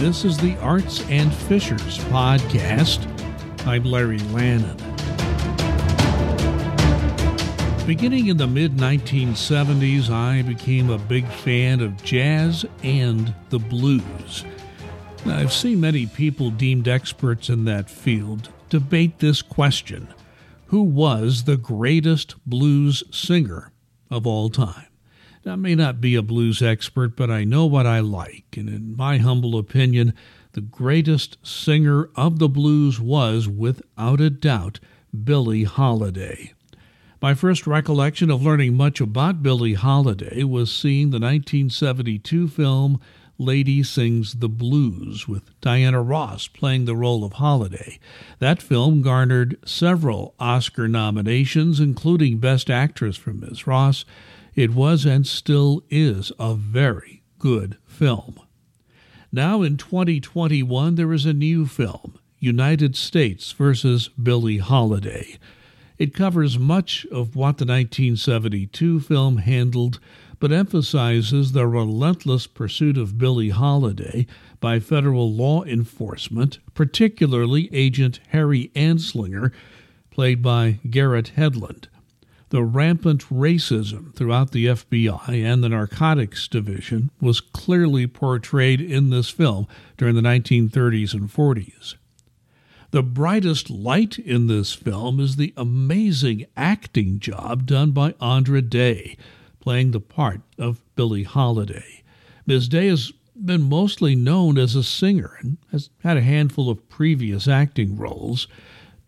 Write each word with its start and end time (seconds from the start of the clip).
This 0.00 0.24
is 0.24 0.38
the 0.38 0.56
Arts 0.60 1.02
and 1.10 1.30
Fishers 1.30 1.98
podcast. 2.04 3.06
I'm 3.66 3.84
Larry 3.84 4.18
Lannon. 4.30 4.78
Beginning 7.86 8.28
in 8.28 8.38
the 8.38 8.46
mid 8.46 8.78
1970s, 8.78 10.08
I 10.08 10.40
became 10.40 10.88
a 10.88 10.96
big 10.96 11.28
fan 11.28 11.82
of 11.82 12.02
jazz 12.02 12.64
and 12.82 13.34
the 13.50 13.58
blues. 13.58 14.46
Now, 15.26 15.36
I've 15.36 15.52
seen 15.52 15.82
many 15.82 16.06
people 16.06 16.50
deemed 16.50 16.88
experts 16.88 17.50
in 17.50 17.66
that 17.66 17.90
field 17.90 18.48
debate 18.70 19.18
this 19.18 19.42
question 19.42 20.08
Who 20.68 20.82
was 20.82 21.44
the 21.44 21.58
greatest 21.58 22.36
blues 22.46 23.04
singer 23.10 23.70
of 24.10 24.26
all 24.26 24.48
time? 24.48 24.89
I 25.46 25.56
may 25.56 25.74
not 25.74 26.00
be 26.00 26.14
a 26.16 26.22
blues 26.22 26.60
expert, 26.60 27.16
but 27.16 27.30
I 27.30 27.44
know 27.44 27.64
what 27.64 27.86
I 27.86 28.00
like, 28.00 28.56
and 28.56 28.68
in 28.68 28.96
my 28.96 29.18
humble 29.18 29.58
opinion, 29.58 30.12
the 30.52 30.60
greatest 30.60 31.38
singer 31.46 32.10
of 32.14 32.38
the 32.38 32.48
blues 32.48 33.00
was, 33.00 33.48
without 33.48 34.20
a 34.20 34.28
doubt, 34.30 34.80
Billie 35.24 35.64
Holiday. 35.64 36.52
My 37.22 37.34
first 37.34 37.66
recollection 37.66 38.30
of 38.30 38.42
learning 38.42 38.76
much 38.76 39.00
about 39.00 39.42
Billie 39.42 39.74
Holiday 39.74 40.42
was 40.44 40.72
seeing 40.72 41.10
the 41.10 41.18
1972 41.18 42.48
film 42.48 43.00
Lady 43.38 43.82
Sings 43.82 44.34
the 44.34 44.48
Blues 44.50 45.26
with 45.26 45.58
Diana 45.62 46.02
Ross 46.02 46.46
playing 46.46 46.84
the 46.84 46.94
role 46.94 47.24
of 47.24 47.34
Holiday. 47.34 47.98
That 48.38 48.60
film 48.60 49.00
garnered 49.00 49.56
several 49.64 50.34
Oscar 50.38 50.88
nominations, 50.88 51.80
including 51.80 52.38
Best 52.38 52.68
Actress 52.68 53.16
for 53.16 53.32
Ms. 53.32 53.66
Ross 53.66 54.04
it 54.54 54.74
was 54.74 55.04
and 55.04 55.26
still 55.26 55.82
is 55.90 56.32
a 56.38 56.54
very 56.54 57.22
good 57.38 57.76
film. 57.86 58.40
Now 59.32 59.62
in 59.62 59.76
2021, 59.76 60.96
there 60.96 61.12
is 61.12 61.24
a 61.24 61.32
new 61.32 61.66
film, 61.66 62.18
United 62.38 62.96
States 62.96 63.52
versus 63.52 64.08
Billie 64.08 64.58
Holiday. 64.58 65.38
It 65.98 66.14
covers 66.14 66.58
much 66.58 67.06
of 67.12 67.36
what 67.36 67.58
the 67.58 67.66
1972 67.66 69.00
film 69.00 69.36
handled, 69.38 70.00
but 70.38 70.50
emphasizes 70.50 71.52
the 71.52 71.66
relentless 71.66 72.46
pursuit 72.46 72.96
of 72.96 73.18
Billie 73.18 73.50
Holiday 73.50 74.26
by 74.58 74.80
federal 74.80 75.32
law 75.32 75.62
enforcement, 75.64 76.58
particularly 76.74 77.68
Agent 77.72 78.20
Harry 78.28 78.70
Anslinger, 78.74 79.52
played 80.10 80.42
by 80.42 80.80
Garrett 80.88 81.32
Hedlund 81.36 81.86
the 82.50 82.62
rampant 82.62 83.24
racism 83.30 84.14
throughout 84.14 84.50
the 84.50 84.66
FBI 84.66 85.44
and 85.44 85.62
the 85.62 85.68
narcotics 85.68 86.46
division 86.48 87.10
was 87.20 87.40
clearly 87.40 88.06
portrayed 88.06 88.80
in 88.80 89.10
this 89.10 89.30
film 89.30 89.66
during 89.96 90.16
the 90.16 90.20
1930s 90.20 91.14
and 91.14 91.32
40s. 91.32 91.94
The 92.90 93.04
brightest 93.04 93.70
light 93.70 94.18
in 94.18 94.48
this 94.48 94.74
film 94.74 95.20
is 95.20 95.36
the 95.36 95.54
amazing 95.56 96.46
acting 96.56 97.20
job 97.20 97.66
done 97.66 97.92
by 97.92 98.14
Andra 98.20 98.60
Day, 98.62 99.16
playing 99.60 99.92
the 99.92 100.00
part 100.00 100.40
of 100.58 100.80
Billie 100.96 101.22
Holiday. 101.22 102.02
Ms. 102.46 102.66
Day 102.66 102.88
has 102.88 103.12
been 103.44 103.62
mostly 103.62 104.16
known 104.16 104.58
as 104.58 104.74
a 104.74 104.82
singer 104.82 105.36
and 105.40 105.56
has 105.70 105.90
had 106.02 106.16
a 106.16 106.22
handful 106.22 106.68
of 106.68 106.88
previous 106.88 107.46
acting 107.46 107.96
roles. 107.96 108.48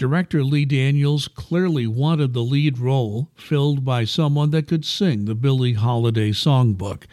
Director 0.02 0.42
Lee 0.42 0.64
Daniels 0.64 1.28
clearly 1.28 1.86
wanted 1.86 2.32
the 2.32 2.42
lead 2.42 2.76
role 2.76 3.30
filled 3.36 3.84
by 3.84 4.04
someone 4.04 4.50
that 4.50 4.66
could 4.66 4.84
sing 4.84 5.26
the 5.26 5.34
Billie 5.36 5.74
Holiday 5.74 6.32
songbook. 6.32 7.04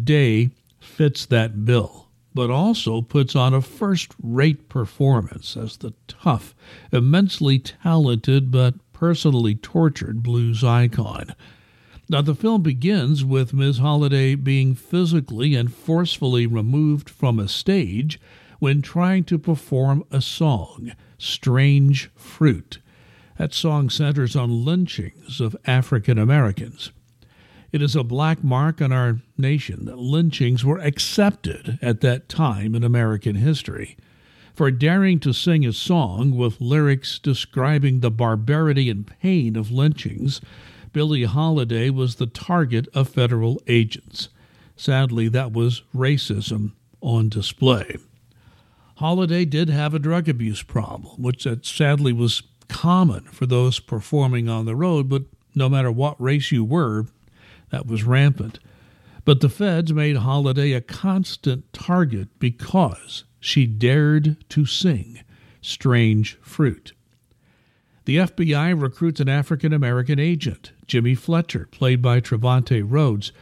Day 0.00 0.50
fits 0.78 1.26
that 1.26 1.64
bill, 1.64 2.06
but 2.32 2.48
also 2.48 3.02
puts 3.02 3.34
on 3.34 3.52
a 3.52 3.60
first 3.60 4.14
rate 4.22 4.68
performance 4.68 5.56
as 5.56 5.78
the 5.78 5.94
tough, 6.06 6.54
immensely 6.92 7.58
talented, 7.58 8.52
but 8.52 8.74
personally 8.92 9.56
tortured 9.56 10.22
blues 10.22 10.62
icon. 10.62 11.34
Now, 12.08 12.22
the 12.22 12.36
film 12.36 12.62
begins 12.62 13.24
with 13.24 13.52
Miss 13.52 13.78
Holiday 13.78 14.36
being 14.36 14.76
physically 14.76 15.56
and 15.56 15.74
forcefully 15.74 16.46
removed 16.46 17.10
from 17.10 17.40
a 17.40 17.48
stage 17.48 18.20
when 18.60 18.80
trying 18.80 19.24
to 19.24 19.40
perform 19.40 20.04
a 20.12 20.20
song. 20.22 20.92
Strange 21.22 22.10
Fruit. 22.16 22.80
That 23.38 23.54
song 23.54 23.90
centers 23.90 24.34
on 24.34 24.64
lynchings 24.64 25.40
of 25.40 25.56
African 25.64 26.18
Americans. 26.18 26.90
It 27.70 27.80
is 27.80 27.94
a 27.94 28.02
black 28.02 28.42
mark 28.42 28.82
on 28.82 28.90
our 28.90 29.20
nation 29.38 29.84
that 29.84 29.98
lynchings 29.98 30.64
were 30.64 30.80
accepted 30.80 31.78
at 31.80 32.00
that 32.00 32.28
time 32.28 32.74
in 32.74 32.82
American 32.82 33.36
history. 33.36 33.96
For 34.52 34.72
daring 34.72 35.20
to 35.20 35.32
sing 35.32 35.64
a 35.64 35.72
song 35.72 36.36
with 36.36 36.60
lyrics 36.60 37.20
describing 37.20 38.00
the 38.00 38.10
barbarity 38.10 38.90
and 38.90 39.06
pain 39.06 39.54
of 39.54 39.70
lynchings, 39.70 40.40
Billie 40.92 41.24
Holiday 41.24 41.88
was 41.88 42.16
the 42.16 42.26
target 42.26 42.88
of 42.94 43.08
federal 43.08 43.62
agents. 43.68 44.28
Sadly, 44.76 45.28
that 45.28 45.52
was 45.52 45.82
racism 45.94 46.72
on 47.00 47.28
display. 47.28 47.96
Holiday 48.96 49.44
did 49.44 49.68
have 49.68 49.94
a 49.94 49.98
drug 49.98 50.28
abuse 50.28 50.62
problem, 50.62 51.22
which 51.22 51.46
sadly 51.62 52.12
was 52.12 52.42
common 52.68 53.24
for 53.24 53.46
those 53.46 53.80
performing 53.80 54.48
on 54.48 54.64
the 54.64 54.76
road, 54.76 55.08
but 55.08 55.24
no 55.54 55.68
matter 55.68 55.90
what 55.90 56.20
race 56.20 56.52
you 56.52 56.64
were, 56.64 57.06
that 57.70 57.86
was 57.86 58.04
rampant. 58.04 58.58
But 59.24 59.40
the 59.40 59.48
feds 59.48 59.92
made 59.92 60.16
Holiday 60.16 60.72
a 60.72 60.80
constant 60.80 61.72
target 61.72 62.28
because 62.38 63.24
she 63.40 63.66
dared 63.66 64.36
to 64.50 64.66
sing 64.66 65.20
Strange 65.60 66.38
Fruit. 66.42 66.92
The 68.04 68.16
FBI 68.16 68.80
recruits 68.80 69.20
an 69.20 69.28
African 69.28 69.72
American 69.72 70.18
agent, 70.18 70.72
Jimmy 70.88 71.14
Fletcher, 71.14 71.68
played 71.70 72.02
by 72.02 72.20
Trevante 72.20 72.82
Rhodes, 72.84 73.32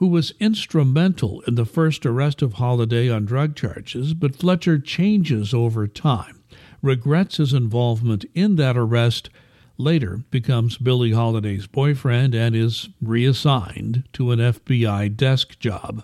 who 0.00 0.08
was 0.08 0.32
instrumental 0.40 1.42
in 1.42 1.56
the 1.56 1.66
first 1.66 2.06
arrest 2.06 2.40
of 2.40 2.54
Holiday 2.54 3.10
on 3.10 3.26
drug 3.26 3.54
charges, 3.54 4.14
but 4.14 4.34
Fletcher 4.34 4.78
changes 4.78 5.52
over 5.52 5.86
time, 5.86 6.42
regrets 6.80 7.36
his 7.36 7.52
involvement 7.52 8.24
in 8.34 8.56
that 8.56 8.78
arrest, 8.78 9.28
later 9.76 10.22
becomes 10.30 10.78
Billie 10.78 11.12
Holiday's 11.12 11.66
boyfriend, 11.66 12.34
and 12.34 12.56
is 12.56 12.88
reassigned 13.02 14.04
to 14.14 14.30
an 14.30 14.38
FBI 14.38 15.14
desk 15.18 15.58
job. 15.58 16.02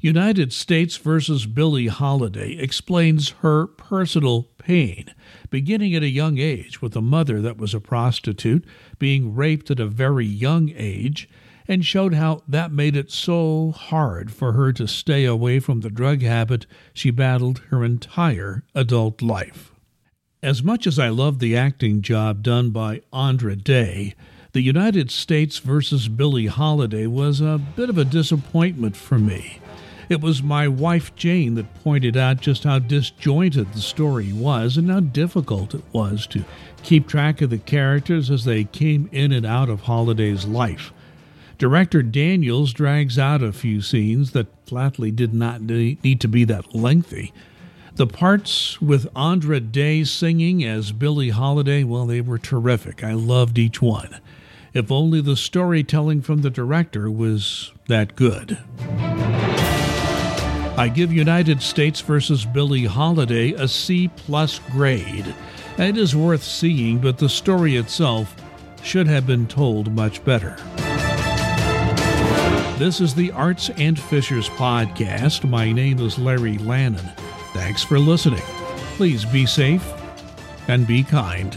United 0.00 0.52
States 0.52 0.96
versus 0.96 1.46
Billie 1.46 1.88
Holiday 1.88 2.52
explains 2.52 3.30
her 3.40 3.66
personal 3.66 4.44
pain, 4.58 5.06
beginning 5.50 5.96
at 5.96 6.04
a 6.04 6.08
young 6.08 6.38
age 6.38 6.80
with 6.80 6.94
a 6.94 7.02
mother 7.02 7.40
that 7.42 7.58
was 7.58 7.74
a 7.74 7.80
prostitute, 7.80 8.64
being 9.00 9.34
raped 9.34 9.68
at 9.72 9.80
a 9.80 9.86
very 9.86 10.26
young 10.26 10.70
age, 10.76 11.28
and 11.66 11.84
showed 11.84 12.14
how 12.14 12.42
that 12.48 12.72
made 12.72 12.96
it 12.96 13.10
so 13.10 13.72
hard 13.72 14.32
for 14.32 14.52
her 14.52 14.72
to 14.72 14.86
stay 14.86 15.24
away 15.24 15.58
from 15.60 15.80
the 15.80 15.90
drug 15.90 16.22
habit 16.22 16.66
she 16.92 17.10
battled 17.10 17.60
her 17.70 17.84
entire 17.84 18.62
adult 18.74 19.22
life. 19.22 19.72
As 20.42 20.62
much 20.62 20.86
as 20.86 20.98
I 20.98 21.08
love 21.08 21.38
the 21.38 21.56
acting 21.56 22.02
job 22.02 22.42
done 22.42 22.70
by 22.70 23.00
Andra 23.12 23.56
Day, 23.56 24.14
the 24.52 24.60
United 24.60 25.10
States 25.10 25.58
versus 25.58 26.06
Billie 26.06 26.46
Holiday 26.46 27.06
was 27.06 27.40
a 27.40 27.60
bit 27.74 27.88
of 27.88 27.98
a 27.98 28.04
disappointment 28.04 28.96
for 28.96 29.18
me. 29.18 29.58
It 30.08 30.20
was 30.20 30.42
my 30.42 30.68
wife 30.68 31.16
Jane 31.16 31.54
that 31.54 31.82
pointed 31.82 32.16
out 32.16 32.40
just 32.40 32.64
how 32.64 32.78
disjointed 32.78 33.72
the 33.72 33.80
story 33.80 34.32
was 34.32 34.76
and 34.76 34.90
how 34.90 35.00
difficult 35.00 35.74
it 35.74 35.82
was 35.92 36.26
to 36.28 36.44
keep 36.82 37.08
track 37.08 37.40
of 37.40 37.48
the 37.48 37.58
characters 37.58 38.30
as 38.30 38.44
they 38.44 38.64
came 38.64 39.08
in 39.12 39.32
and 39.32 39.46
out 39.46 39.70
of 39.70 39.82
Holiday's 39.82 40.44
life. 40.44 40.92
Director 41.56 42.02
Daniels 42.02 42.72
drags 42.72 43.18
out 43.18 43.42
a 43.42 43.52
few 43.52 43.80
scenes 43.80 44.32
that 44.32 44.48
flatly 44.66 45.10
did 45.10 45.32
not 45.32 45.60
need 45.60 46.20
to 46.20 46.28
be 46.28 46.44
that 46.44 46.74
lengthy. 46.74 47.32
The 47.94 48.08
parts 48.08 48.80
with 48.80 49.06
Andra 49.14 49.60
Day 49.60 50.02
singing 50.02 50.64
as 50.64 50.90
Billie 50.90 51.30
Holiday, 51.30 51.84
well, 51.84 52.06
they 52.06 52.20
were 52.20 52.38
terrific. 52.38 53.04
I 53.04 53.12
loved 53.12 53.56
each 53.56 53.80
one. 53.80 54.20
If 54.72 54.90
only 54.90 55.20
the 55.20 55.36
storytelling 55.36 56.22
from 56.22 56.42
the 56.42 56.50
director 56.50 57.08
was 57.08 57.70
that 57.86 58.16
good. 58.16 58.58
I 60.76 60.90
give 60.92 61.12
United 61.12 61.62
States 61.62 62.00
versus 62.00 62.44
Billie 62.44 62.86
Holiday 62.86 63.52
a 63.52 63.68
C 63.68 64.08
plus 64.08 64.58
grade. 64.72 65.32
It 65.78 65.96
is 65.96 66.16
worth 66.16 66.42
seeing, 66.42 66.98
but 66.98 67.18
the 67.18 67.28
story 67.28 67.76
itself 67.76 68.34
should 68.82 69.06
have 69.06 69.24
been 69.24 69.46
told 69.46 69.94
much 69.94 70.24
better. 70.24 70.56
This 72.76 73.00
is 73.00 73.14
the 73.14 73.30
Arts 73.30 73.70
and 73.70 73.96
Fishers 73.96 74.48
Podcast. 74.48 75.48
My 75.48 75.70
name 75.70 76.00
is 76.00 76.18
Larry 76.18 76.58
Lannon. 76.58 77.08
Thanks 77.52 77.84
for 77.84 78.00
listening. 78.00 78.42
Please 78.96 79.24
be 79.24 79.46
safe 79.46 79.92
and 80.66 80.84
be 80.84 81.04
kind. 81.04 81.54